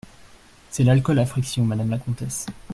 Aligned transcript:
C’est 0.71 0.83
l’alcool 0.83 1.19
à 1.19 1.27
frictions, 1.27 1.63
madame 1.63 1.91
la 1.91 1.99
comtesse. 1.99 2.47